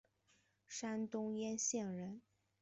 [0.67, 2.23] 山东掖县人。